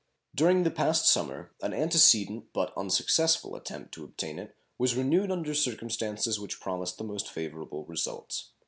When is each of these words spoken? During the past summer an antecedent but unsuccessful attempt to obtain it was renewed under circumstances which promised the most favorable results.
During 0.33 0.63
the 0.63 0.71
past 0.71 1.05
summer 1.07 1.51
an 1.61 1.75
antecedent 1.75 2.53
but 2.53 2.73
unsuccessful 2.75 3.55
attempt 3.55 3.93
to 3.93 4.03
obtain 4.03 4.39
it 4.39 4.55
was 4.79 4.95
renewed 4.95 5.29
under 5.29 5.53
circumstances 5.53 6.39
which 6.39 6.59
promised 6.59 6.97
the 6.97 7.03
most 7.03 7.29
favorable 7.31 7.85
results. 7.85 8.49